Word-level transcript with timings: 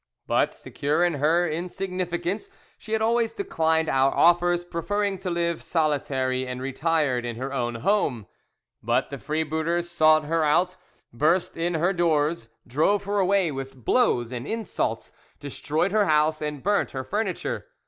But, 0.25 0.55
secure 0.55 1.05
in 1.05 1.13
her 1.13 1.47
insignificance, 1.47 2.49
she 2.79 2.93
had 2.93 3.03
always 3.03 3.33
declined 3.33 3.87
our 3.87 4.11
offers, 4.11 4.65
preferring 4.65 5.19
to 5.19 5.29
live 5.29 5.61
solitary 5.61 6.47
and 6.47 6.59
retired 6.59 7.23
in 7.23 7.35
her 7.35 7.53
own 7.53 7.75
home. 7.75 8.25
But 8.81 9.11
the 9.11 9.19
freebooters 9.19 9.91
sought 9.91 10.25
her 10.25 10.43
out, 10.43 10.75
burst 11.13 11.55
in 11.55 11.75
her 11.75 11.93
doors, 11.93 12.49
drove 12.65 13.03
her 13.03 13.19
away 13.19 13.51
with 13.51 13.85
blows 13.85 14.31
and 14.31 14.47
insults, 14.47 15.11
destroyed 15.39 15.91
her 15.91 16.05
house 16.05 16.41
and 16.41 16.63
burnt 16.63 16.89
her 16.97 17.03
furniture. 17.03 17.67